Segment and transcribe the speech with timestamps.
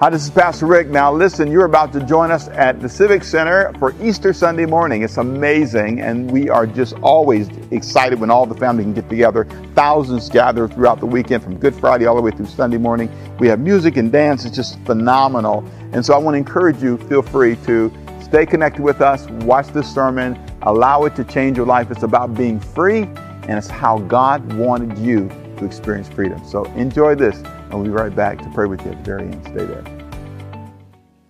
[0.00, 0.88] Hi, this is Pastor Rick.
[0.88, 5.02] Now, listen, you're about to join us at the Civic Center for Easter Sunday morning.
[5.02, 9.44] It's amazing, and we are just always excited when all the family can get together.
[9.76, 13.08] Thousands gather throughout the weekend from Good Friday all the way through Sunday morning.
[13.38, 15.64] We have music and dance, it's just phenomenal.
[15.92, 19.68] And so, I want to encourage you feel free to stay connected with us, watch
[19.68, 21.92] this sermon, allow it to change your life.
[21.92, 26.44] It's about being free, and it's how God wanted you to experience freedom.
[26.44, 27.40] So, enjoy this.
[27.74, 29.44] I'll be right back to pray with you at the very end.
[29.46, 29.82] Stay there.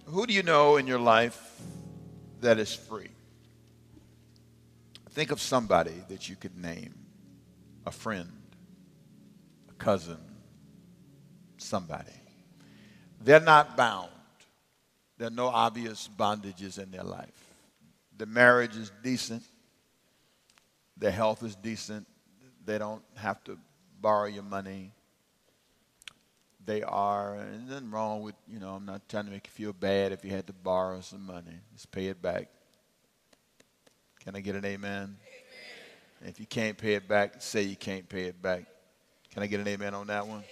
[0.05, 1.59] Who do you know in your life
[2.43, 3.09] that is free?
[5.09, 6.95] Think of somebody that you could name
[7.87, 8.31] a friend,
[9.71, 10.19] a cousin,
[11.57, 12.13] somebody.
[13.23, 14.11] They're not bound.
[15.17, 17.55] There are no obvious bondages in their life.
[18.19, 19.45] The marriage is decent.
[20.99, 22.07] Their health is decent.
[22.67, 23.57] They don't have to
[23.99, 24.93] borrow your money
[26.67, 27.35] they are.
[27.35, 30.25] And nothing wrong with, you know, I'm not trying to make you feel bad if
[30.25, 31.59] you had to borrow some money.
[31.73, 32.49] Just pay it back.
[34.25, 34.91] Can I get an amen?
[34.93, 35.17] amen?
[36.23, 38.65] If you can't pay it back, say you can't pay it back.
[39.33, 40.39] Can I get an amen on that one?
[40.39, 40.45] Amen.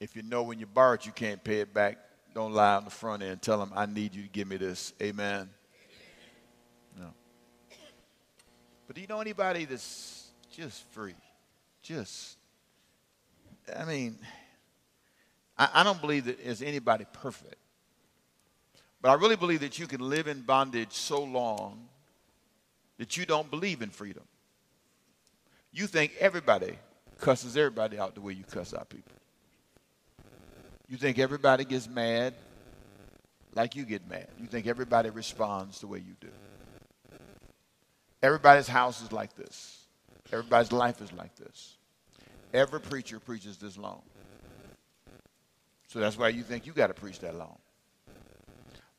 [0.00, 1.98] If you know when you borrow it, you can't pay it back,
[2.34, 3.42] don't lie on the front end.
[3.42, 4.92] Tell them, I need you to give me this.
[5.02, 5.26] Amen.
[5.26, 5.48] amen.
[6.98, 7.06] No.
[8.86, 11.14] But do you know anybody that's just free?
[11.82, 12.37] Just
[13.76, 14.18] I mean,
[15.56, 17.56] I, I don't believe that there's anybody perfect.
[19.00, 21.88] But I really believe that you can live in bondage so long
[22.98, 24.24] that you don't believe in freedom.
[25.72, 26.78] You think everybody
[27.18, 29.12] cusses everybody out the way you cuss out people.
[30.88, 32.34] You think everybody gets mad
[33.54, 34.28] like you get mad.
[34.40, 36.30] You think everybody responds the way you do.
[38.22, 39.84] Everybody's house is like this.
[40.32, 41.77] Everybody's life is like this.
[42.52, 44.02] Every preacher preaches this long.
[45.88, 47.58] So that's why you think you got to preach that long.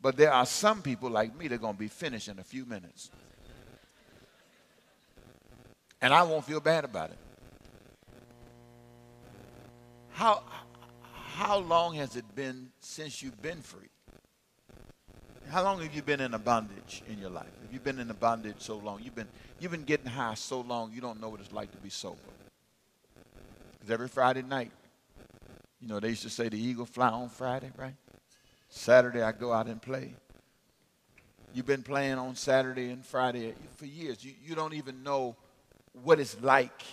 [0.02, 2.44] But there are some people like me that are going to be finished in a
[2.44, 3.11] few minutes.
[6.01, 7.18] And I won't feel bad about it.
[10.12, 10.44] How,
[11.35, 13.90] how long has it been since you've been free?
[15.50, 17.50] How long have you been in a bondage in your life?
[17.63, 19.02] Have you been in a bondage so long?
[19.03, 19.28] You've been,
[19.59, 22.18] you've been getting high so long you don't know what it's like to be sober.
[23.89, 24.72] Every Friday night,
[25.79, 27.95] you know, they used to say the eagle fly on Friday, right?
[28.69, 30.13] Saturday, I go out and play.
[31.53, 34.23] You've been playing on Saturday and Friday for years.
[34.23, 35.35] You, you don't even know
[36.03, 36.83] what it's like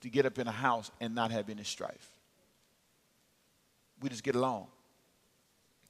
[0.00, 2.10] to get up in a house and not have any strife.
[4.00, 4.68] We just get along.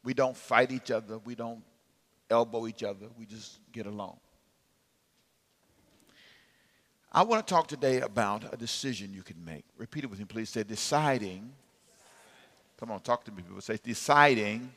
[0.02, 1.18] We don't fight each other.
[1.18, 1.62] We don't
[2.30, 3.06] elbow each other.
[3.18, 4.18] We just get along.
[7.10, 9.64] I want to talk today about a decision you can make.
[9.78, 10.50] Repeat it with me, please.
[10.50, 11.50] Say, deciding.
[12.78, 13.60] Come on, talk to me, people.
[13.60, 14.70] Say, deciding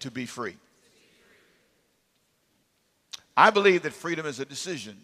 [0.00, 0.56] to be free.
[3.34, 4.98] I believe that freedom is a decision.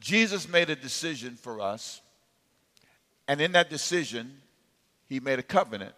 [0.00, 2.00] Jesus made a decision for us,
[3.26, 4.40] and in that decision,
[5.08, 5.94] he made a covenant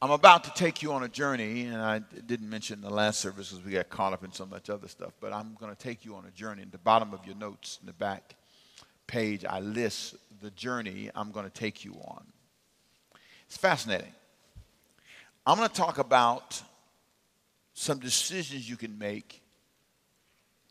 [0.00, 3.50] I'm about to take you on a journey, and I didn't mention the last service
[3.50, 6.04] because we got caught up in so much other stuff, but I'm going to take
[6.04, 6.62] you on a journey.
[6.62, 8.36] In the bottom of your notes in the back
[9.08, 12.24] page, I list the journey I'm going to take you on.
[13.48, 14.12] It's fascinating.
[15.44, 16.62] I'm going to talk about
[17.74, 19.42] some decisions you can make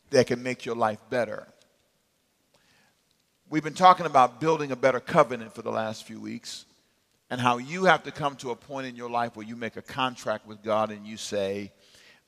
[0.08, 1.46] that can make your life better.
[3.50, 6.64] We've been talking about building a better covenant for the last few weeks
[7.30, 9.76] and how you have to come to a point in your life where you make
[9.76, 11.72] a contract with God and you say,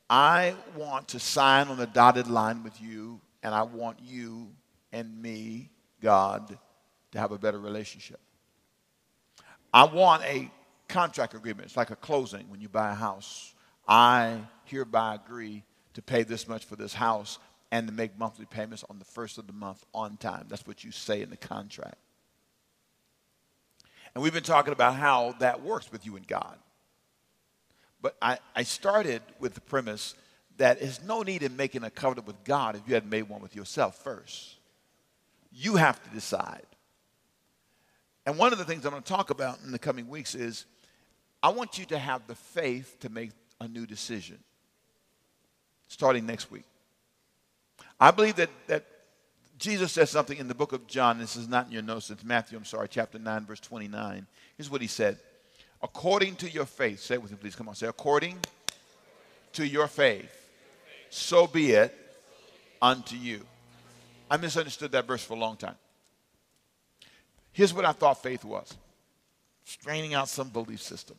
[0.08, 4.48] I want to sign on the dotted line with you, and I want you
[4.92, 5.70] and me,
[6.02, 6.58] God,
[7.12, 8.20] to have a better relationship.
[9.72, 10.50] I want a
[10.88, 11.66] contract agreement.
[11.66, 13.54] It's like a closing when you buy a house.
[13.86, 17.38] I hereby agree to pay this much for this house
[17.70, 20.46] and to make monthly payments on the first of the month on time.
[20.48, 21.96] That's what you say in the contract.
[24.14, 26.58] And we've been talking about how that works with you and God.
[28.02, 30.14] But I, I started with the premise
[30.56, 33.40] that there's no need in making a covenant with God if you hadn't made one
[33.40, 34.56] with yourself first.
[35.52, 36.66] You have to decide.
[38.26, 40.66] And one of the things I'm going to talk about in the coming weeks is
[41.42, 43.30] I want you to have the faith to make
[43.60, 44.38] a new decision
[45.88, 46.64] starting next week.
[47.98, 48.86] I believe that, that
[49.60, 51.18] Jesus says something in the book of John.
[51.18, 52.08] This is not in your notes.
[52.10, 54.26] It's Matthew, I'm sorry, chapter 9, verse 29.
[54.56, 55.18] Here's what he said.
[55.82, 57.54] According to your faith, say it with me, please.
[57.54, 58.38] Come on, say, according
[59.52, 60.30] to your faith,
[61.10, 61.94] so be it
[62.80, 63.42] unto you.
[64.30, 65.76] I misunderstood that verse for a long time.
[67.52, 68.74] Here's what I thought faith was
[69.64, 71.16] straining out some belief system,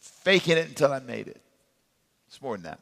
[0.00, 1.40] faking it until I made it.
[2.26, 2.80] It's more than that.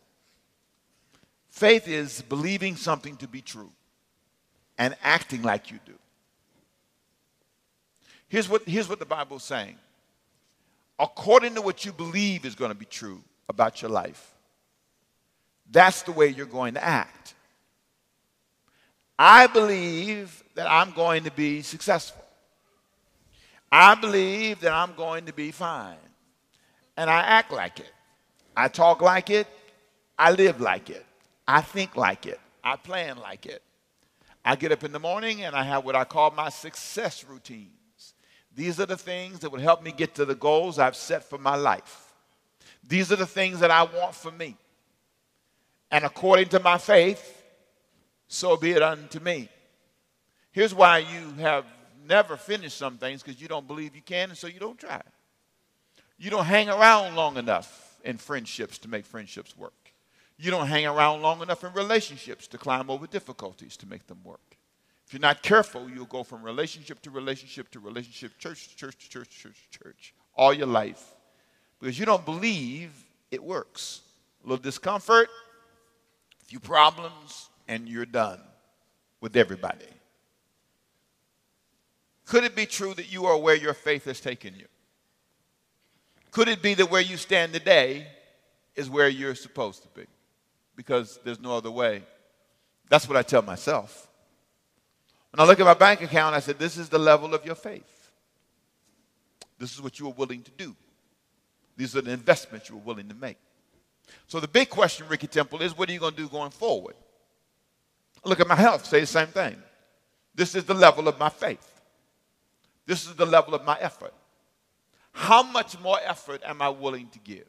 [1.56, 3.72] Faith is believing something to be true
[4.76, 5.94] and acting like you do.
[8.28, 9.78] Here's what, here's what the Bible is saying
[10.98, 14.34] according to what you believe is going to be true about your life,
[15.70, 17.34] that's the way you're going to act.
[19.18, 22.22] I believe that I'm going to be successful.
[23.72, 25.96] I believe that I'm going to be fine.
[26.98, 27.92] And I act like it.
[28.54, 29.46] I talk like it.
[30.18, 31.05] I live like it.
[31.46, 32.40] I think like it.
[32.64, 33.62] I plan like it.
[34.44, 38.14] I get up in the morning and I have what I call my success routines.
[38.54, 41.38] These are the things that would help me get to the goals I've set for
[41.38, 42.14] my life.
[42.86, 44.56] These are the things that I want for me.
[45.90, 47.42] And according to my faith,
[48.28, 49.48] so be it unto me.
[50.52, 51.64] Here's why you have
[52.08, 55.02] never finished some things because you don't believe you can, and so you don't try.
[56.18, 59.85] You don't hang around long enough in friendships to make friendships work.
[60.38, 64.18] You don't hang around long enough in relationships to climb over difficulties to make them
[64.22, 64.56] work.
[65.06, 68.98] If you're not careful, you'll go from relationship to relationship to relationship, church to church
[68.98, 71.14] to church to church to church, all your life
[71.80, 72.92] because you don't believe
[73.30, 74.02] it works.
[74.44, 75.28] A little discomfort,
[76.42, 78.40] a few problems, and you're done
[79.20, 79.86] with everybody.
[82.24, 84.66] Could it be true that you are where your faith has taken you?
[86.30, 88.06] Could it be that where you stand today
[88.74, 90.06] is where you're supposed to be?
[90.76, 92.02] Because there's no other way.
[92.88, 94.08] That's what I tell myself.
[95.32, 97.54] When I look at my bank account, I said, This is the level of your
[97.54, 98.10] faith.
[99.58, 100.76] This is what you are willing to do.
[101.76, 103.38] These are the investments you are willing to make.
[104.28, 106.94] So the big question, Ricky Temple, is what are you going to do going forward?
[108.24, 109.56] Look at my health, say the same thing.
[110.34, 111.80] This is the level of my faith.
[112.86, 114.14] This is the level of my effort.
[115.12, 117.46] How much more effort am I willing to give?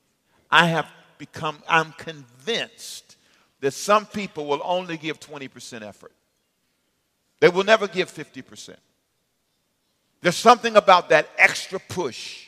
[0.49, 0.87] I have
[1.17, 3.06] become, I'm convinced
[3.61, 6.11] that some people will only give 20% effort.
[7.39, 8.75] They will never give 50%.
[10.21, 12.47] There's something about that extra push,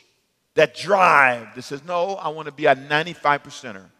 [0.54, 3.90] that drive that says, no, I want to be a 95%er.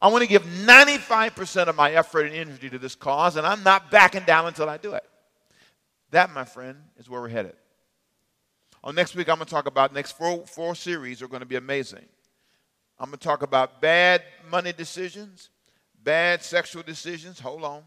[0.00, 3.62] I want to give 95% of my effort and energy to this cause, and I'm
[3.62, 5.04] not backing down until I do it.
[6.10, 7.54] That, my friend, is where we're headed.
[8.84, 11.46] On next week, I'm going to talk about next four, four series are going to
[11.46, 12.04] be amazing.
[13.00, 15.50] I'm going to talk about bad money decisions,
[16.08, 17.38] bad sexual decisions.
[17.40, 17.82] Hold on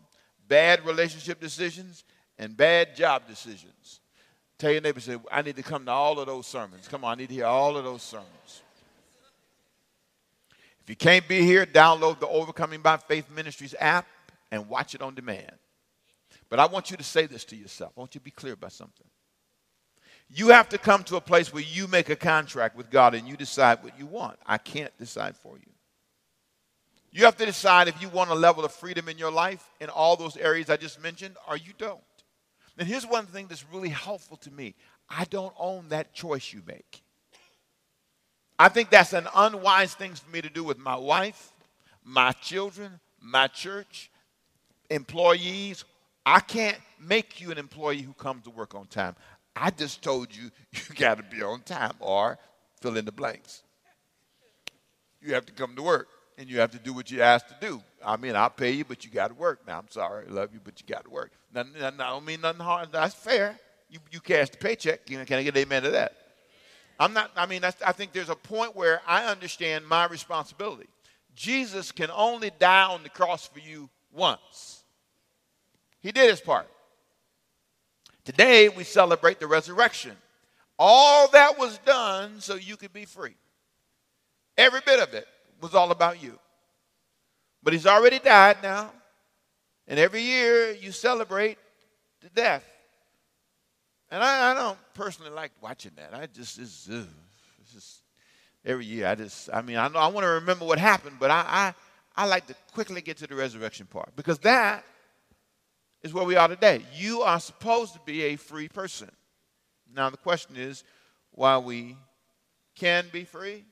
[0.51, 2.03] bad relationship decisions,
[2.37, 4.01] and bad job decisions.
[4.57, 6.89] Tell your neighbor, say, I need to come to all of those sermons.
[6.89, 8.61] Come on, I need to hear all of those sermons.
[10.83, 14.05] If you can't be here, download the Overcoming by Faith Ministries app
[14.51, 15.53] and watch it on demand.
[16.49, 17.93] But I want you to say this to yourself.
[17.95, 19.07] I want you to be clear about something.
[20.27, 23.25] You have to come to a place where you make a contract with God and
[23.25, 24.37] you decide what you want.
[24.45, 25.71] I can't decide for you.
[27.11, 29.89] You have to decide if you want a level of freedom in your life in
[29.89, 31.99] all those areas I just mentioned or you don't.
[32.77, 34.75] And here's one thing that's really helpful to me
[35.09, 37.03] I don't own that choice you make.
[38.57, 41.51] I think that's an unwise thing for me to do with my wife,
[42.03, 44.09] my children, my church,
[44.89, 45.83] employees.
[46.25, 49.15] I can't make you an employee who comes to work on time.
[49.55, 52.37] I just told you you got to be on time or
[52.79, 53.63] fill in the blanks.
[55.21, 56.07] You have to come to work
[56.41, 57.83] and you have to do what you're asked to do.
[58.03, 59.59] I mean, I'll pay you, but you got to work.
[59.67, 61.31] Now, I'm sorry, I love you, but you got to work.
[61.53, 62.91] Now, I don't mean nothing hard.
[62.91, 63.59] That's fair.
[63.91, 65.07] You, you cash the paycheck.
[65.07, 66.17] You know, can I get amen to that?
[66.99, 70.87] I'm not, I mean, I think there's a point where I understand my responsibility.
[71.35, 74.83] Jesus can only die on the cross for you once.
[76.01, 76.67] He did his part.
[78.25, 80.17] Today, we celebrate the resurrection.
[80.79, 83.35] All that was done so you could be free.
[84.57, 85.27] Every bit of it
[85.61, 86.37] was all about you.
[87.63, 88.91] But he's already died now.
[89.87, 91.57] And every year you celebrate
[92.21, 92.63] the death.
[94.09, 96.13] And I, I don't personally like watching that.
[96.13, 98.01] I just, it's, it's just
[98.65, 101.31] every year I just, I mean, I know I want to remember what happened, but
[101.31, 101.73] I,
[102.15, 104.83] I, I like to quickly get to the resurrection part because that
[106.01, 106.81] is where we are today.
[106.95, 109.09] You are supposed to be a free person.
[109.93, 110.83] Now, the question is
[111.31, 111.95] why we
[112.75, 113.63] can be free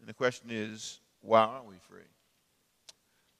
[0.00, 2.00] and the question is, why aren't we free?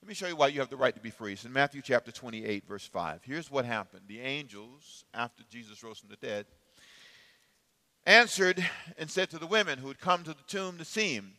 [0.02, 1.32] Let me show you why you have the right to be free.
[1.32, 3.22] It's in Matthew chapter 28, verse 5.
[3.24, 4.02] Here's what happened.
[4.06, 6.46] The angels, after Jesus rose from the dead,
[8.06, 8.64] answered
[8.96, 11.32] and said to the women who had come to the tomb to see him,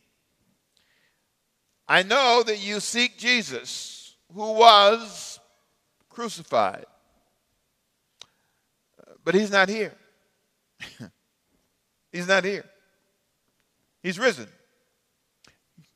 [1.88, 5.40] I know that you seek Jesus, who was
[6.08, 6.86] crucified,
[9.24, 9.94] but he's not here.
[12.12, 12.64] He's not here.
[14.02, 14.48] He's risen.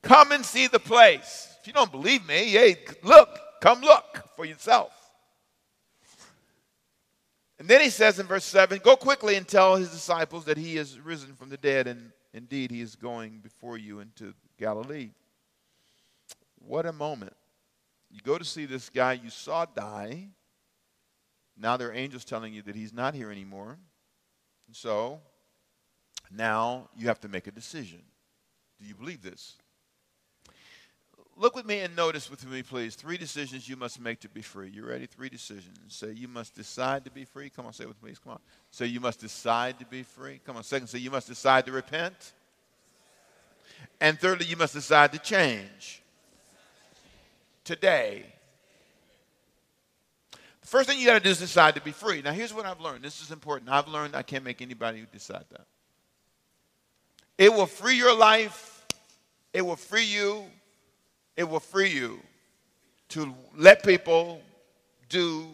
[0.04, 1.48] Come and see the place.
[1.60, 4.92] If you don't believe me, hey, look, come look for yourself.
[7.58, 10.76] And then he says in verse 7 Go quickly and tell his disciples that he
[10.76, 15.10] is risen from the dead, and indeed he is going before you into Galilee.
[16.58, 17.34] What a moment.
[18.10, 20.28] You go to see this guy you saw die.
[21.56, 23.78] Now there are angels telling you that he's not here anymore.
[24.66, 25.20] And so
[26.30, 28.02] now you have to make a decision.
[28.80, 29.56] Do you believe this?
[31.36, 32.94] Look with me and notice with me, please.
[32.94, 34.70] Three decisions you must make to be free.
[34.70, 35.06] You ready?
[35.06, 35.78] Three decisions.
[35.88, 37.50] Say you must decide to be free.
[37.50, 38.10] Come on, say it with me.
[38.10, 38.18] please.
[38.20, 38.38] Come on.
[38.70, 40.40] Say you must decide to be free.
[40.46, 40.62] Come on.
[40.62, 42.32] Second, say you must decide to repent.
[44.00, 46.02] And thirdly, you must decide to change.
[47.64, 48.26] Today.
[50.60, 52.22] The first thing you got to do is decide to be free.
[52.22, 53.02] Now, here's what I've learned.
[53.02, 53.70] This is important.
[53.70, 55.66] I've learned I can't make anybody decide that.
[57.38, 58.86] It will free your life.
[59.52, 60.44] It will free you
[61.36, 62.20] it will free you
[63.10, 64.40] to let people
[65.08, 65.46] do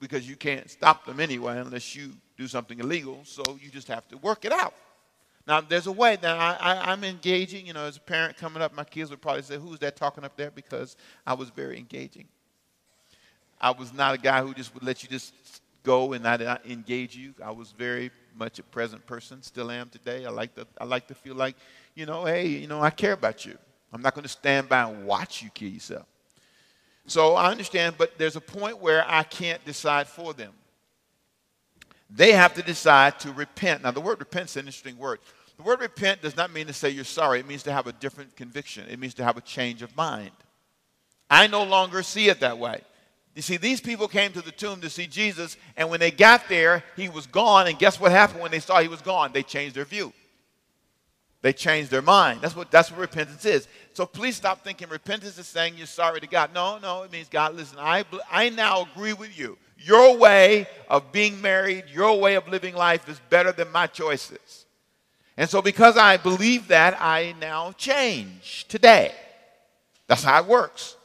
[0.00, 3.20] because you can't stop them anyway unless you do something illegal.
[3.24, 4.74] So you just have to work it out.
[5.46, 7.66] Now, there's a way that I, am engaging.
[7.66, 10.24] You know, as a parent coming up, my kids would probably say, Who's that talking
[10.24, 10.50] up there?
[10.50, 12.26] Because I was very engaging.
[13.60, 15.32] I was not a guy who just would let you just
[15.82, 17.32] go and not engage you.
[17.42, 20.26] I was very much a present person, still am today.
[20.26, 21.56] I like to, I like to feel like,
[21.94, 23.56] you know, hey, you know, I care about you.
[23.96, 26.04] I'm not going to stand by and watch you kill yourself.
[27.06, 30.52] So I understand, but there's a point where I can't decide for them.
[32.10, 33.82] They have to decide to repent.
[33.82, 35.20] Now, the word repent is an interesting word.
[35.56, 37.92] The word repent does not mean to say you're sorry, it means to have a
[37.92, 40.32] different conviction, it means to have a change of mind.
[41.30, 42.82] I no longer see it that way.
[43.34, 46.48] You see, these people came to the tomb to see Jesus, and when they got
[46.50, 47.66] there, he was gone.
[47.66, 49.32] And guess what happened when they saw he was gone?
[49.32, 50.12] They changed their view.
[51.42, 52.40] They changed their mind.
[52.40, 53.68] That's what, that's what repentance is.
[53.92, 56.52] So please stop thinking repentance is saying you're sorry to God.
[56.52, 59.56] No, no, it means God, listen, I, I now agree with you.
[59.78, 64.64] Your way of being married, your way of living life is better than my choices.
[65.36, 69.12] And so because I believe that, I now change today.
[70.06, 70.96] That's how it works.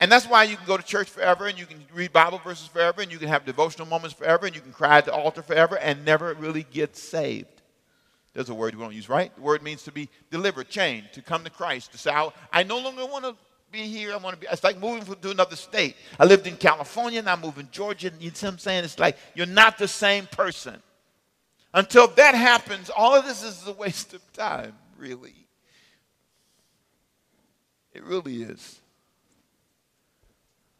[0.00, 2.66] And that's why you can go to church forever and you can read Bible verses
[2.66, 5.40] forever and you can have devotional moments forever and you can cry at the altar
[5.40, 7.53] forever and never really get saved.
[8.34, 9.34] There's a word we don't use, right?
[9.34, 12.10] The word means to be delivered, changed, to come to Christ, to say,
[12.52, 13.36] I, no longer want to
[13.70, 14.12] be here.
[14.12, 14.46] I want to be.
[14.50, 15.96] It's like moving to another state.
[16.18, 18.10] I lived in California, now I move in Georgia.
[18.18, 18.84] You see what I'm saying?
[18.84, 20.82] It's like you're not the same person.
[21.72, 25.34] Until that happens, all of this is a waste of time, really.
[27.92, 28.80] It really is.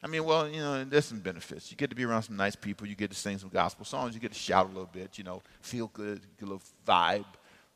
[0.03, 1.71] I mean, well, you know, there's some benefits.
[1.71, 2.87] You get to be around some nice people.
[2.87, 4.15] You get to sing some gospel songs.
[4.15, 7.25] You get to shout a little bit, you know, feel good, get a little vibe.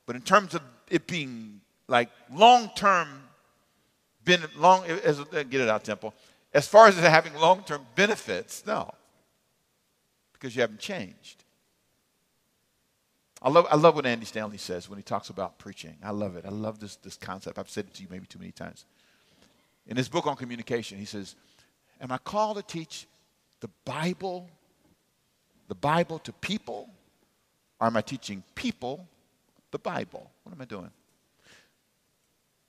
[0.08, 3.24] But in terms of it being like long term,
[4.24, 6.14] been long as eh, get it out, Temple.
[6.54, 8.90] As far as having long term benefits, no,
[10.32, 11.44] because you haven't changed.
[13.42, 15.96] I love, I love what Andy Stanley says when he talks about preaching.
[16.02, 16.46] I love it.
[16.46, 17.58] I love this, this concept.
[17.58, 18.86] I've said it to you maybe too many times.
[19.86, 21.36] In his book on communication, he says,
[22.00, 23.06] Am I called to teach
[23.60, 24.48] the Bible,
[25.68, 26.88] the Bible to people?
[27.78, 29.06] Or am I teaching people
[29.70, 30.30] the Bible.
[30.42, 30.90] What am I doing?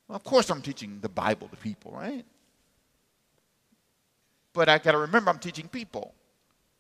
[0.08, 2.26] Well, of course, I'm teaching the Bible to people, right?
[4.54, 6.14] But I got to remember I'm teaching people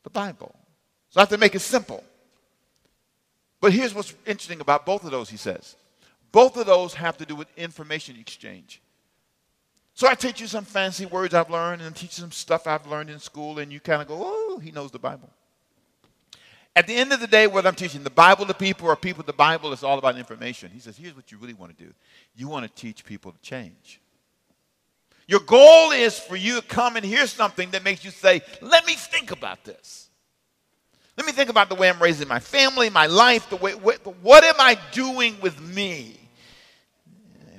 [0.03, 0.55] the Bible.
[1.09, 2.03] So I have to make it simple.
[3.61, 5.75] But here's what's interesting about both of those, he says.
[6.31, 8.81] Both of those have to do with information exchange.
[9.93, 12.87] So I teach you some fancy words I've learned and teach you some stuff I've
[12.87, 15.29] learned in school, and you kind of go, oh, he knows the Bible.
[16.75, 19.23] At the end of the day, what I'm teaching, the Bible to people or people
[19.23, 20.71] the Bible, is all about information.
[20.71, 21.93] He says, here's what you really want to do
[22.35, 23.99] you want to teach people to change.
[25.27, 28.85] Your goal is for you to come and hear something that makes you say, let
[28.87, 30.09] me think about this.
[31.17, 33.97] Let me think about the way I'm raising my family, my life, the way, what,
[34.23, 36.17] what am I doing with me?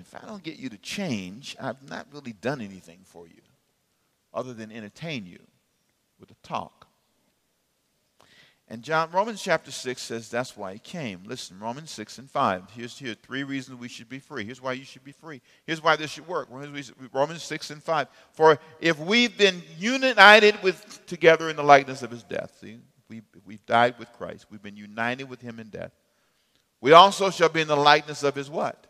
[0.00, 3.42] If I don't get you to change, I've not really done anything for you
[4.34, 5.38] other than entertain you
[6.18, 6.79] with a talk.
[8.72, 11.22] And John, Romans chapter 6 says that's why he came.
[11.26, 12.70] Listen, Romans 6 and 5.
[12.70, 14.44] Here's here three reasons we should be free.
[14.44, 15.42] Here's why you should be free.
[15.66, 16.48] Here's why this should work.
[17.12, 18.08] Romans 6 and 5.
[18.32, 23.22] For if we've been united with together in the likeness of his death, see, we,
[23.44, 24.46] we've died with Christ.
[24.50, 25.90] We've been united with him in death.
[26.80, 28.86] We also shall be in the likeness of his what?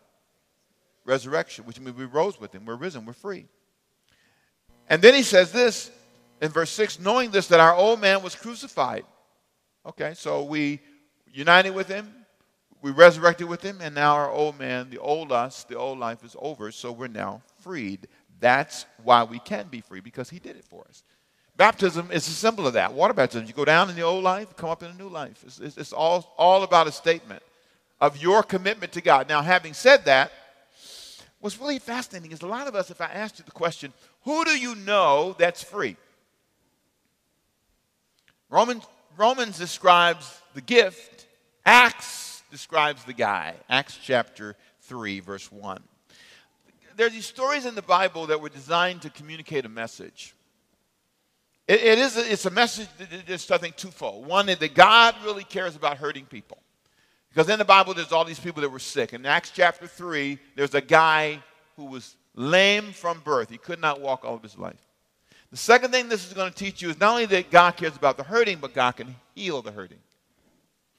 [1.05, 2.65] Resurrection, which means we rose with him.
[2.65, 3.07] We're risen.
[3.07, 3.47] We're free.
[4.87, 5.89] And then he says this
[6.39, 9.05] in verse 6 knowing this, that our old man was crucified
[9.85, 10.79] Okay, so we
[11.33, 12.13] united with him,
[12.81, 16.23] we resurrected with him, and now our old man, the old us, the old life
[16.23, 18.07] is over, so we're now freed.
[18.39, 21.03] That's why we can be free, because he did it for us.
[21.57, 22.93] Baptism is a symbol of that.
[22.93, 25.43] Water baptism, you go down in the old life, come up in a new life.
[25.45, 27.43] It's, it's, it's all, all about a statement
[27.99, 29.29] of your commitment to God.
[29.29, 30.31] Now, having said that,
[31.39, 34.43] what's really fascinating is a lot of us, if I asked you the question, who
[34.45, 35.97] do you know that's free?
[38.49, 38.83] Romans,
[39.17, 41.27] Romans describes the gift,
[41.65, 43.55] Acts describes the guy.
[43.69, 45.81] Acts chapter 3, verse 1.
[46.97, 50.35] There are these stories in the Bible that were designed to communicate a message.
[51.67, 52.87] it, it is a, it's a message
[53.27, 54.25] that's, I think, twofold.
[54.25, 56.57] One, is that God really cares about hurting people.
[57.29, 59.13] Because in the Bible, there's all these people that were sick.
[59.13, 61.41] In Acts chapter 3, there's a guy
[61.77, 63.49] who was lame from birth.
[63.49, 64.90] He could not walk all of his life.
[65.51, 67.95] The second thing this is going to teach you is not only that God cares
[67.95, 69.99] about the hurting, but God can heal the hurting.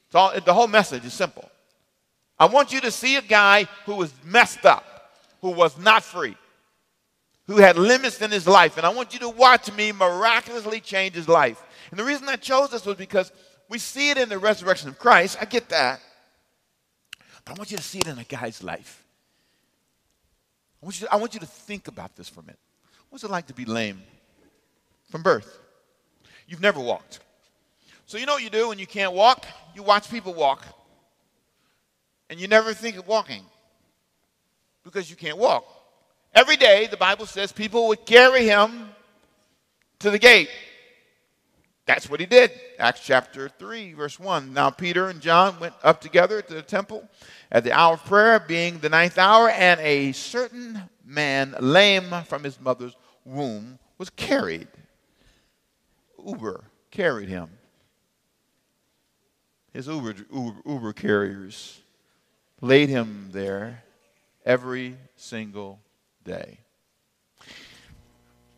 [0.06, 1.50] It's All, the whole message is simple.
[2.38, 4.84] I want you to see a guy who was messed up,
[5.40, 6.36] who was not free,
[7.46, 11.14] who had limits in his life, and I want you to watch me miraculously change
[11.14, 11.62] his life.
[11.90, 13.32] And the reason I chose this was because
[13.70, 15.38] we see it in the resurrection of Christ.
[15.40, 16.00] I get that.
[17.44, 19.02] But I want you to see it in a guy's life.
[20.82, 22.58] I want you to, I want you to think about this for a minute.
[23.08, 24.02] What's it like to be lame
[25.12, 25.58] from birth?
[26.48, 27.20] You've never walked.
[28.06, 29.46] So you know what you do when you can't walk?
[29.76, 30.64] You watch people walk.
[32.28, 33.42] And you never think of walking
[34.84, 35.64] because you can't walk.
[36.34, 38.88] Every day, the Bible says people would carry him
[39.98, 40.48] to the gate.
[41.84, 42.52] That's what he did.
[42.78, 44.54] Acts chapter 3, verse 1.
[44.54, 47.06] Now Peter and John went up together to the temple
[47.50, 52.44] at the hour of prayer, being the ninth hour, and a certain man, lame from
[52.44, 54.68] his mother's womb, was carried.
[56.24, 57.48] Uber carried him.
[59.72, 61.80] His Uber, Uber, Uber carriers
[62.60, 63.82] laid him there
[64.44, 65.80] every single
[66.24, 66.58] day.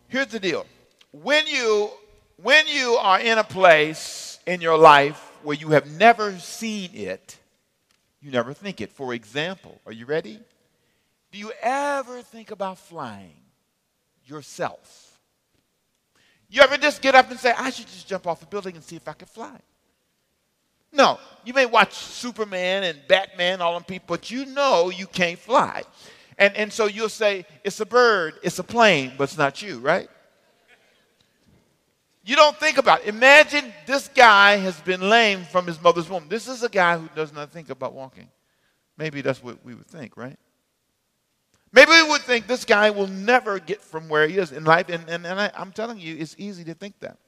[0.09, 0.67] Here's the deal.
[1.13, 1.91] When you
[2.37, 7.39] when you are in a place in your life where you have never seen it,
[8.21, 8.91] you never think it.
[8.91, 10.41] For example, are you ready?
[11.31, 13.37] Do you ever think about flying
[14.27, 15.14] yourself?
[16.55, 18.85] You ever just get up and say, I should just jump off a building and
[18.85, 19.59] see if I can fly?
[20.93, 25.37] No, you may watch Superman and Batman, all them people, but you know you can't
[25.37, 25.83] fly.
[26.39, 29.81] And, and so you'll say, it's a bird, it's a plane, but it's not you,
[29.81, 30.09] right?
[32.25, 33.09] You don't think about it.
[33.09, 36.27] Imagine this guy has been lame from his mother's womb.
[36.29, 38.29] This is a guy who does not think about walking.
[38.97, 40.39] Maybe that's what we would think, right?
[41.75, 44.89] Maybe we would think this guy will never get from where he is in life.
[44.89, 47.19] And, and, and I, I'm telling you, it's easy to think that.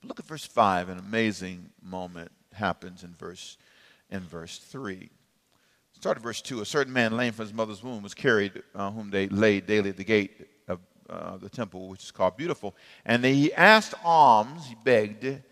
[0.00, 0.88] But look at verse 5.
[0.88, 3.56] An amazing moment happens in verse,
[4.10, 5.08] in verse 3.
[5.92, 6.60] Start at verse 2.
[6.60, 9.90] A certain man lame from his mother's womb was carried, uh, whom they laid daily
[9.90, 10.48] at the gate
[11.08, 12.74] uh, the temple, which is called Beautiful.
[13.04, 15.42] And he asked alms, he begged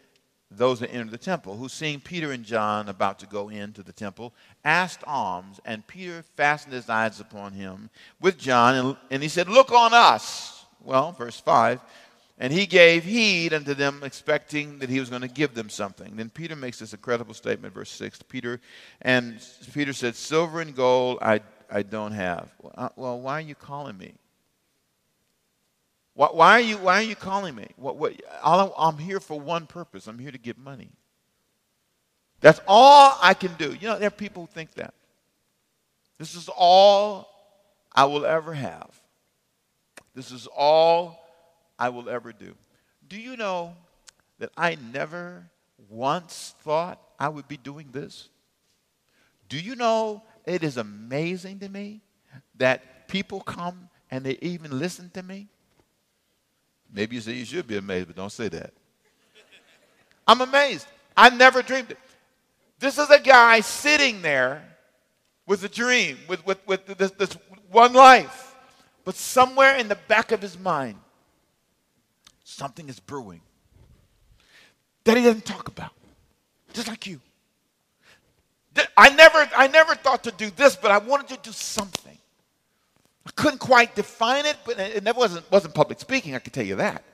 [0.57, 3.93] those that entered the temple, who seeing Peter and John about to go into the
[3.93, 4.33] temple,
[4.65, 9.49] asked alms, and Peter fastened his eyes upon him with John, and, and he said,
[9.49, 10.65] Look on us.
[10.81, 11.81] Well, verse 5.
[12.39, 16.17] And he gave heed unto them, expecting that he was going to give them something.
[16.17, 18.23] Then Peter makes this incredible statement, verse 6.
[18.23, 18.61] Peter
[19.01, 19.41] and
[19.73, 22.51] Peter said, Silver and gold I, I don't have.
[22.61, 24.15] Well, uh, well, why are you calling me?
[26.15, 27.69] Why, why, are, you, why are you calling me?
[27.77, 30.07] What, what, all, I'm here for one purpose.
[30.07, 30.91] I'm here to get money.
[32.41, 33.73] That's all I can do.
[33.73, 34.95] You know, there are people who think that.
[36.19, 37.29] This is all
[37.95, 38.91] I will ever have.
[40.15, 41.19] This is all
[41.79, 42.55] I will ever do.
[43.09, 43.75] Do you know
[44.39, 45.51] that I never
[45.89, 48.29] once thought I would be doing this?
[49.49, 52.01] Do you know it is amazing to me
[52.57, 55.49] that people come and they even listen to me?
[56.93, 58.73] Maybe you say you should be amazed, but don't say that.
[60.27, 60.87] I'm amazed.
[61.17, 61.99] I never dreamed it.
[62.79, 64.63] This is a guy sitting there
[65.47, 67.37] with a dream, with, with, with this, this
[67.71, 68.55] one life.
[69.05, 70.97] But somewhere in the back of his mind,
[72.45, 73.41] something is brewing
[75.05, 75.93] that he doesn't talk about,
[76.73, 77.21] just like you.
[78.97, 82.17] I never, I never thought to do this, but I wanted to do something.
[83.27, 86.65] I couldn't quite define it, but it never wasn't, wasn't public speaking, I can tell
[86.65, 87.05] you that.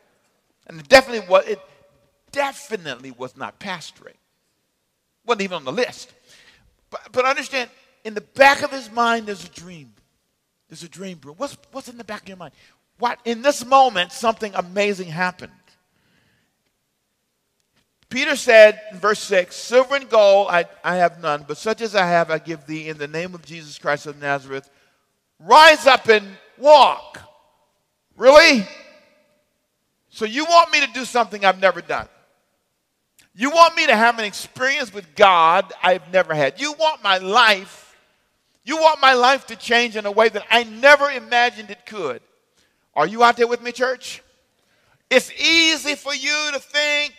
[0.66, 1.61] And it definitely was, it
[2.33, 4.16] definitely was not pastoring.
[5.27, 6.12] Wasn't even on the list.
[6.90, 7.68] But, but understand,
[8.05, 9.92] in the back of his mind, there's a dream.
[10.68, 11.35] There's a dream, bro.
[11.35, 12.55] What's, what's in the back of your mind?
[12.99, 15.53] What in this moment, something amazing happened.
[18.09, 21.94] Peter said in verse 6 Silver and gold I, I have none, but such as
[21.94, 24.68] I have I give thee in the name of Jesus Christ of Nazareth.
[25.40, 27.20] Rise up and walk.
[28.16, 28.66] Really?
[30.11, 32.09] So you want me to do something I've never done?
[33.35, 36.61] You want me to have an experience with God I've never had?
[36.61, 37.96] You want my life,
[38.64, 42.20] you want my life to change in a way that I never imagined it could.
[42.94, 44.22] Are you out there with me, church?
[45.09, 47.14] It's easy for you to think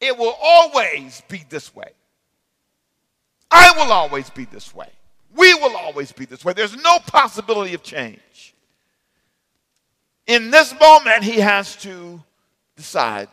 [0.00, 1.90] it will always be this way.
[3.50, 4.88] I will always be this way.
[5.38, 6.52] We will always be this way.
[6.52, 8.54] There's no possibility of change.
[10.26, 12.20] In this moment, he has to
[12.76, 13.28] decide.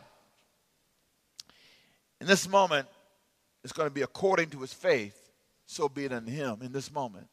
[2.22, 2.88] In this moment,
[3.64, 5.20] it's going to be according to his faith,
[5.66, 7.28] so be it unto him in this moment.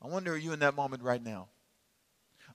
[0.00, 1.48] I wonder, are you in that moment right now?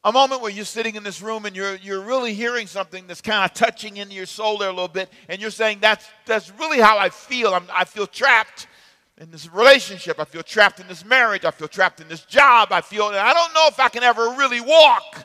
[0.05, 3.21] A moment where you're sitting in this room and you're, you're really hearing something that's
[3.21, 6.51] kind of touching into your soul there a little bit, and you're saying, That's, that's
[6.57, 7.53] really how I feel.
[7.53, 8.67] I'm, I feel trapped
[9.17, 10.19] in this relationship.
[10.19, 11.45] I feel trapped in this marriage.
[11.45, 12.71] I feel trapped in this job.
[12.71, 15.23] I feel, I don't know if I can ever really walk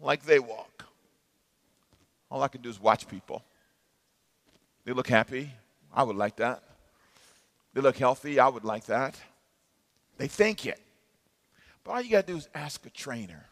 [0.00, 0.84] like they walk.
[2.30, 3.42] All I can do is watch people.
[4.84, 5.50] They look happy.
[5.92, 6.62] I would like that.
[7.72, 8.38] They look healthy.
[8.38, 9.18] I would like that.
[10.18, 10.80] They think it.
[11.82, 13.46] But all you got to do is ask a trainer,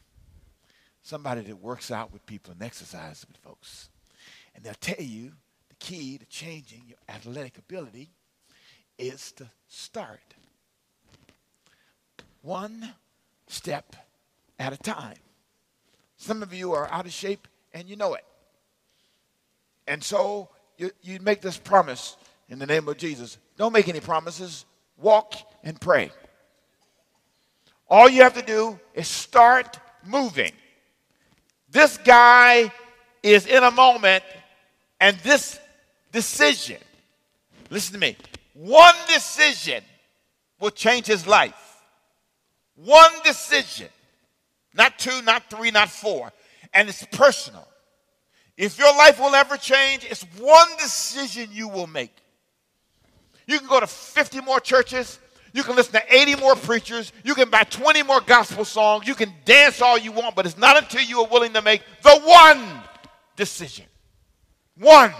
[1.02, 3.88] somebody that works out with people and exercises with folks.
[4.54, 5.32] And they'll tell you
[5.68, 8.10] the key to changing your athletic ability
[8.98, 10.20] is to start
[12.42, 12.94] one
[13.46, 13.96] step
[14.58, 15.16] at a time.
[16.16, 18.24] Some of you are out of shape and you know it.
[19.86, 22.16] And so you, you make this promise
[22.48, 23.38] in the name of Jesus.
[23.56, 24.64] Don't make any promises.
[24.98, 26.10] Walk and pray.
[27.88, 30.52] All you have to do is start moving.
[31.70, 32.72] This guy
[33.22, 34.24] is in a moment,
[35.00, 35.58] and this
[36.10, 36.78] decision,
[37.70, 38.16] listen to me,
[38.54, 39.82] one decision
[40.60, 41.54] will change his life.
[42.76, 43.88] One decision.
[44.74, 46.32] Not two, not three, not four.
[46.72, 47.66] And it's personal.
[48.56, 52.14] If your life will ever change, it's one decision you will make.
[53.46, 55.18] You can go to 50 more churches.
[55.52, 57.12] You can listen to 80 more preachers.
[57.24, 59.06] You can buy 20 more gospel songs.
[59.06, 61.82] You can dance all you want, but it's not until you are willing to make
[62.02, 62.82] the one
[63.36, 63.84] decision.
[64.78, 65.12] One.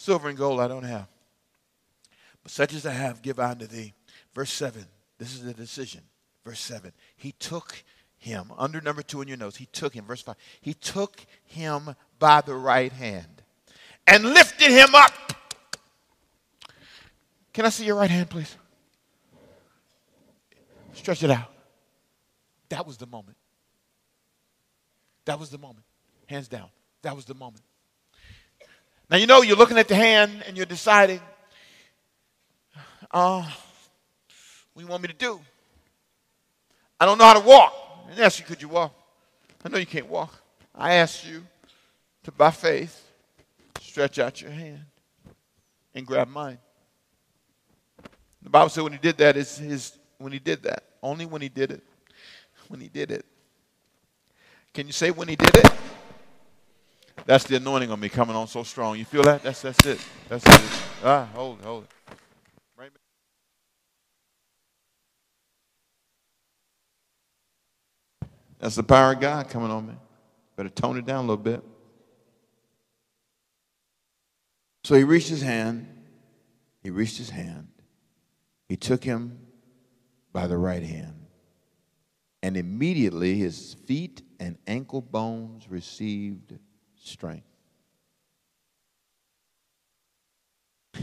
[0.00, 1.08] Silver and gold I don't have,
[2.42, 3.92] but such as I have, give I unto thee.
[4.34, 4.82] Verse 7.
[5.18, 6.00] This is the decision.
[6.42, 6.90] Verse 7.
[7.18, 7.84] He took
[8.16, 11.94] him, under number two in your notes, he took him, verse 5, he took him
[12.18, 13.42] by the right hand
[14.06, 15.12] and lifted him up.
[17.52, 18.56] Can I see your right hand, please?
[20.94, 21.52] Stretch it out.
[22.70, 23.36] That was the moment.
[25.26, 25.84] That was the moment.
[26.24, 26.70] Hands down.
[27.02, 27.64] That was the moment.
[29.10, 31.20] Now, you know, you're looking at the hand and you're deciding,
[33.10, 33.50] uh, what
[34.76, 35.40] do you want me to do?
[37.00, 37.74] I don't know how to walk.
[38.16, 38.94] I asked you, could you walk?
[39.64, 40.40] I know you can't walk.
[40.72, 41.44] I asked you
[42.22, 43.04] to, by faith,
[43.80, 44.84] stretch out your hand
[45.94, 46.58] and grab mine.
[48.42, 50.84] The Bible said when he did that, is his when he did that.
[51.02, 51.82] Only when he did it.
[52.68, 53.26] When he did it.
[54.72, 55.72] Can you say when he did it?
[57.26, 58.98] That's the anointing on me coming on so strong.
[58.98, 59.42] You feel that?
[59.42, 60.00] That's that's it.
[60.28, 60.82] That's it.
[61.04, 61.90] Ah, hold it, hold it.
[68.60, 69.94] That's the power of God coming on me.
[70.54, 71.64] Better tone it down a little bit.
[74.84, 75.88] So he reached his hand.
[76.82, 77.68] He reached his hand.
[78.68, 79.38] He took him
[80.32, 81.26] by the right hand.
[82.42, 86.58] And immediately his feet and ankle bones received
[87.02, 87.46] strength.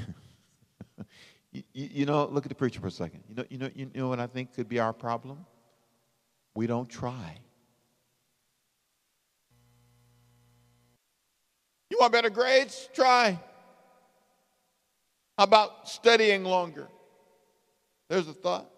[1.51, 3.23] you, you, know, look at the preacher for a second.
[3.27, 5.45] You know, you know, you know what I think could be our problem?
[6.55, 7.39] We don't try.
[11.89, 12.89] You want better grades?
[12.93, 13.39] Try.
[15.37, 16.87] How about studying longer?
[18.09, 18.69] There's a thought.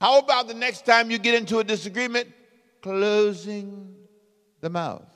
[0.00, 2.28] How about the next time you get into a disagreement,
[2.80, 3.99] closing
[4.60, 5.08] the mouth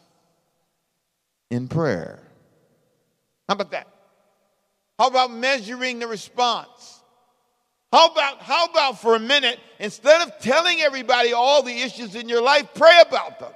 [1.51, 2.21] in prayer?
[3.49, 3.89] How about that?
[4.99, 7.01] How about measuring the response?
[7.93, 12.29] How about, how about for a minute, instead of telling everybody all the issues in
[12.29, 13.53] your life, pray about them?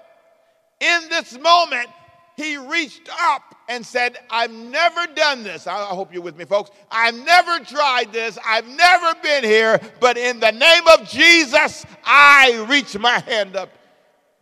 [0.81, 1.88] In this moment,
[2.37, 5.66] he reached up and said, I've never done this.
[5.66, 6.70] I hope you're with me, folks.
[6.88, 8.38] I've never tried this.
[8.46, 9.81] I've never been here.
[9.98, 13.70] But in the name of Jesus, I reach my hand up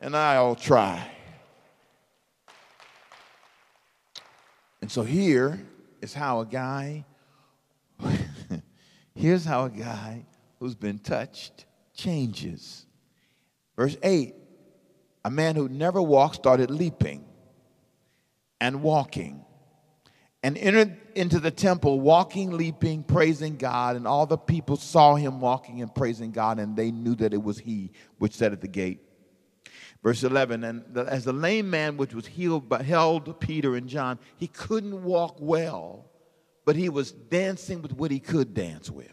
[0.03, 1.11] and I'll try.
[4.87, 5.67] And so here
[6.01, 7.05] is how a guy,
[9.17, 10.25] here's how a guy
[10.61, 12.87] who's been touched changes.
[13.75, 14.37] Verse 8
[15.25, 17.25] a man who never walked started leaping
[18.61, 19.45] and walking
[20.45, 23.97] and entered into the temple, walking, leaping, praising God.
[23.97, 27.43] And all the people saw him walking and praising God, and they knew that it
[27.43, 29.01] was he which sat at the gate.
[30.03, 33.89] Verse 11, and the, as the lame man which was healed but held Peter and
[33.89, 36.11] John, he couldn't walk well,
[36.65, 39.13] but he was dancing with what he could dance with.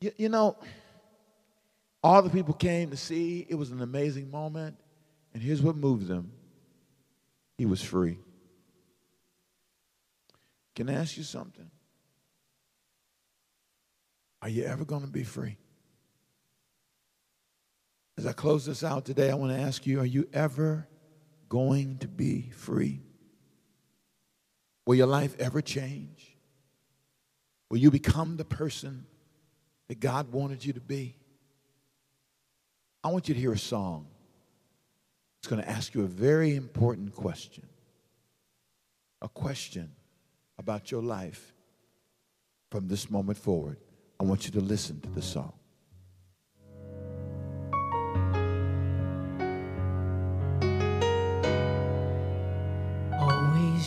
[0.00, 0.56] You, you know,
[2.02, 3.46] all the people came to see.
[3.48, 4.76] It was an amazing moment.
[5.32, 6.30] And here's what moved them
[7.58, 8.18] he was free.
[10.74, 11.70] Can I ask you something?
[14.42, 15.56] Are you ever going to be free?
[18.16, 20.86] As I close this out today, I want to ask you are you ever
[21.48, 23.02] going to be free?
[24.86, 26.36] Will your life ever change?
[27.70, 29.06] Will you become the person
[29.88, 31.16] that God wanted you to be?
[33.02, 34.06] I want you to hear a song.
[35.38, 37.66] It's going to ask you a very important question.
[39.20, 39.90] A question
[40.58, 41.52] about your life
[42.70, 43.78] from this moment forward.
[44.20, 45.52] I want you to listen to the song.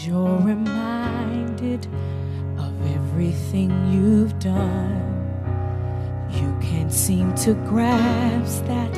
[0.07, 1.85] You're reminded
[2.57, 5.03] of everything you've done.
[6.31, 8.93] You can't seem to grasp that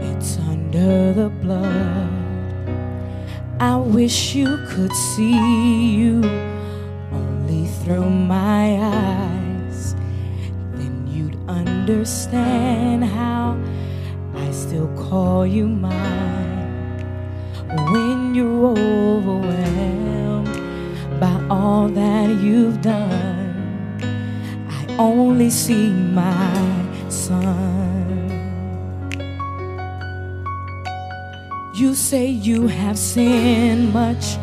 [0.00, 2.08] it's under the blood.
[3.60, 6.22] I wish you could see you
[7.12, 9.94] only through my eyes.
[10.72, 13.58] Then you'd understand how
[14.34, 16.64] I still call you mine.
[17.92, 19.93] When you're overwhelmed
[21.50, 23.98] all that you've done,
[24.68, 27.94] I only see my son.
[31.74, 34.36] You say you have sinned much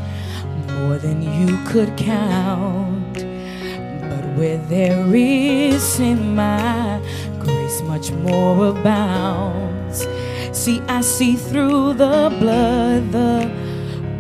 [0.68, 3.14] more than you could count.
[3.14, 7.02] But where there is sin, my
[7.40, 10.06] grace much more abounds.
[10.52, 13.50] See, I see through the blood the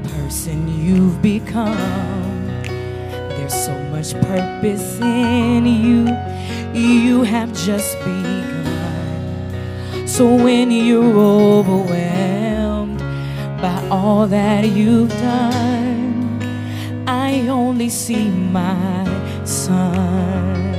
[0.04, 2.31] person you've become.
[4.02, 6.08] Much purpose in you,
[6.74, 9.28] you have just begun.
[10.08, 12.98] So when you're overwhelmed
[13.62, 16.42] by all that you've done,
[17.08, 19.06] I only see my
[19.46, 20.74] son.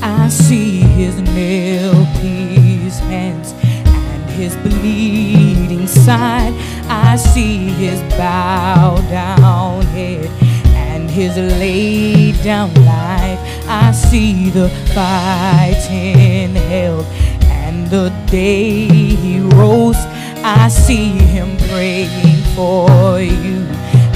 [0.00, 6.54] I see his nail pierced hands and his bleeding side.
[6.94, 10.26] I see his bowed down head
[10.74, 13.40] and his laid down life.
[13.66, 17.06] I see the fighting held
[17.44, 19.96] and the day he rose.
[20.44, 23.64] I see him praying for you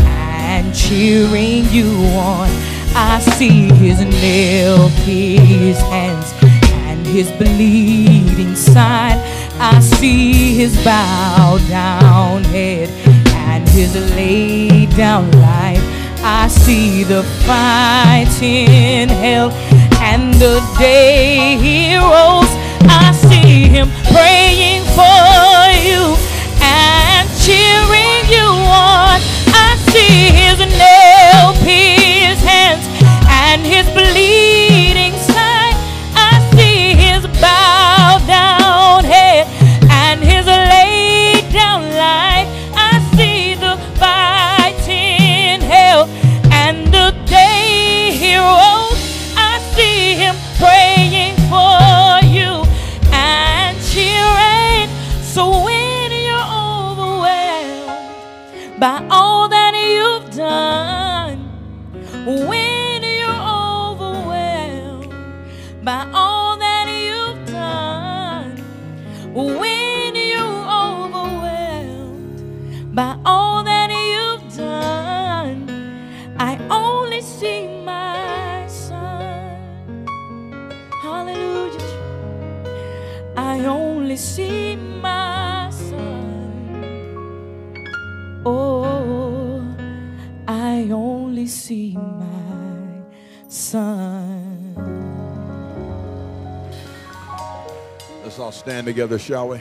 [0.05, 2.51] and cheering you on.
[2.95, 6.35] I see his nail pierced hands
[6.89, 9.46] and his bleeding side.
[9.59, 12.91] I see his bowed down head
[13.35, 15.83] and his laid down life.
[16.23, 19.51] I see the fighting hell
[20.03, 22.53] and the day he rose.
[22.89, 26.17] I see him praying for you
[26.61, 29.21] and cheering you on.
[29.57, 32.85] I see his nail pierced hands
[33.29, 34.16] and his bleeding
[73.27, 75.69] all that you've done,
[76.39, 80.07] I only see my son.
[81.03, 81.81] Hallelujah.
[83.37, 86.07] I only see my son.
[88.47, 89.61] Oh,
[90.47, 93.03] I only see my
[93.49, 94.75] son.
[98.23, 99.61] Let's all stand together, shall we?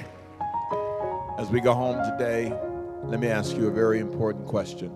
[1.40, 2.54] As we go home today,
[3.08, 4.92] Let me ask you a very important question.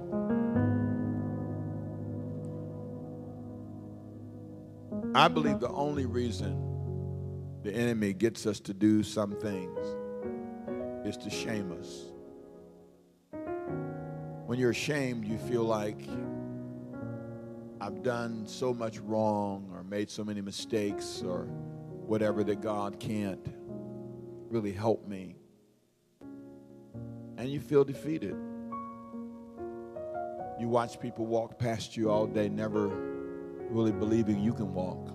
[5.13, 9.77] I believe the only reason the enemy gets us to do some things
[11.05, 12.05] is to shame us.
[14.47, 16.01] When you're ashamed, you feel like
[17.79, 21.43] I've done so much wrong or made so many mistakes or
[22.07, 23.45] whatever that God can't
[24.49, 25.38] really help me.
[27.39, 28.35] And you feel defeated.
[30.59, 32.89] You watch people walk past you all day, never
[33.69, 35.13] really believing you can walk.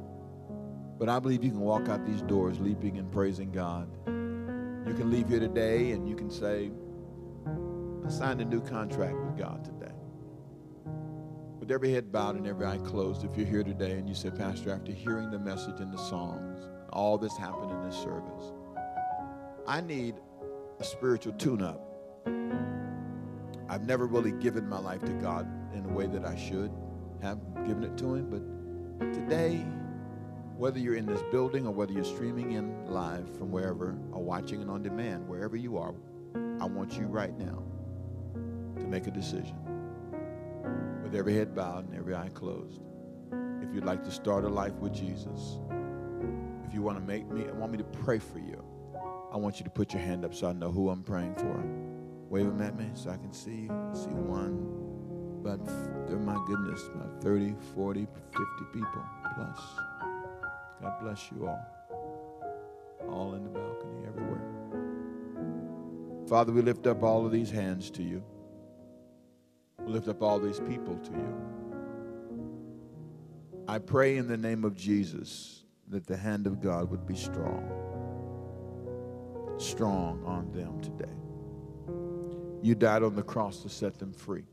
[0.98, 3.90] But I believe you can walk out these doors leaping and praising God.
[4.06, 6.70] You can leave here today and you can say,
[8.06, 9.92] I signed a new contract with God today.
[11.60, 14.30] With every head bowed and every eye closed, if you're here today and you say,
[14.30, 18.52] Pastor, after hearing the message and the songs, all this happened in this service,
[19.66, 20.14] I need
[20.80, 21.83] a spiritual tune up.
[22.26, 26.70] I've never really given my life to God in a way that I should
[27.22, 29.64] have given it to Him, but today,
[30.56, 34.62] whether you're in this building or whether you're streaming in live from wherever or watching
[34.62, 35.94] it on demand, wherever you are,
[36.60, 37.62] I want you right now
[38.78, 39.56] to make a decision
[41.02, 42.82] with every head bowed and every eye closed.
[43.60, 45.58] If you'd like to start a life with Jesus,
[46.64, 48.62] if you want to make me, want me to pray for you,
[49.32, 51.83] I want you to put your hand up so I know who I'm praying for.
[52.28, 53.68] Wave them at me so I can see.
[53.92, 54.66] See one,
[55.42, 55.60] but
[56.20, 58.40] my goodness, about 30, 40, 50
[58.72, 59.58] people plus.
[60.80, 61.66] God bless you all.
[63.08, 64.42] All in the balcony, everywhere.
[66.26, 68.22] Father, we lift up all of these hands to you.
[69.78, 71.34] We lift up all these people to you.
[73.68, 77.68] I pray in the name of Jesus that the hand of God would be strong,
[79.58, 81.12] strong on them today.
[82.64, 84.46] You died on the cross to set them free,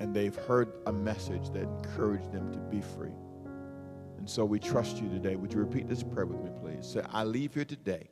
[0.00, 3.14] and they've heard a message that encouraged them to be free.
[4.16, 5.36] And so we trust you today.
[5.36, 6.84] Would you repeat this prayer with me, please?
[6.84, 8.08] Say, I leave here today.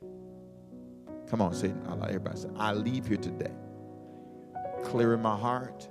[1.29, 1.75] Come on, say it.
[1.85, 3.51] Everybody say, I leave here today.
[4.85, 5.89] Clearing my heart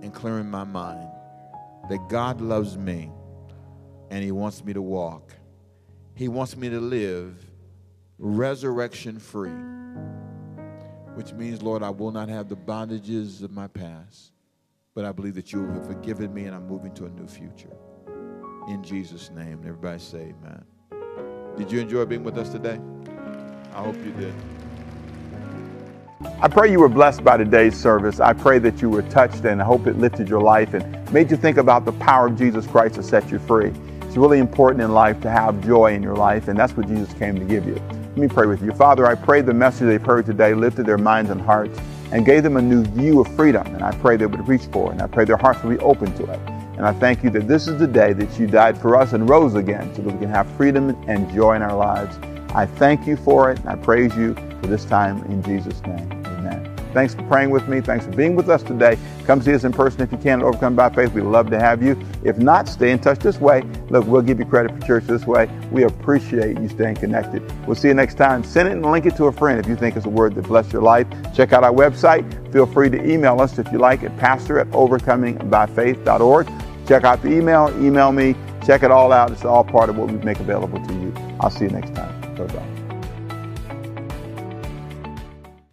[0.00, 1.10] and clearing my mind.
[1.90, 3.12] That God loves me
[4.10, 5.34] and He wants me to walk.
[6.14, 7.36] He wants me to live
[8.18, 9.52] resurrection free,
[11.16, 14.32] which means, Lord, I will not have the bondages of my past,
[14.94, 17.74] but I believe that you have forgiven me and I'm moving to a new future
[18.68, 19.60] in Jesus' name.
[19.60, 20.62] Everybody say amen.
[21.56, 22.78] Did you enjoy being with us today?
[23.72, 24.34] I hope you did.
[26.42, 28.20] I pray you were blessed by today's service.
[28.20, 31.30] I pray that you were touched and I hope it lifted your life and made
[31.30, 33.72] you think about the power of Jesus Christ to set you free.
[34.02, 37.12] It's really important in life to have joy in your life, and that's what Jesus
[37.14, 37.80] came to give you.
[38.16, 38.72] Let me pray with you.
[38.72, 41.78] Father, I pray the message they've heard today lifted their minds and hearts
[42.12, 43.66] and gave them a new view of freedom.
[43.74, 45.78] And I pray they would reach for it, and I pray their hearts will be
[45.80, 46.40] open to it.
[46.78, 49.28] And I thank you that this is the day that you died for us and
[49.28, 52.16] rose again so that we can have freedom and joy in our lives.
[52.54, 53.58] I thank you for it.
[53.58, 56.25] And I praise you for this time in Jesus' name.
[56.96, 57.82] Thanks for praying with me.
[57.82, 58.96] Thanks for being with us today.
[59.26, 61.12] Come see us in person if you can Overcome by Faith.
[61.12, 61.94] We'd love to have you.
[62.24, 63.64] If not, stay in touch this way.
[63.90, 65.46] Look, we'll give you credit for church this way.
[65.70, 67.42] We appreciate you staying connected.
[67.66, 68.42] We'll see you next time.
[68.44, 70.44] Send it and link it to a friend if you think it's a word that
[70.44, 71.06] bless your life.
[71.34, 72.24] Check out our website.
[72.50, 76.48] Feel free to email us if you like at pastor at overcomingbyfaith.org.
[76.88, 79.32] Check out the email, email me, check it all out.
[79.32, 81.12] It's all part of what we make available to you.
[81.40, 82.34] I'll see you next time.
[82.36, 82.75] Bye bye.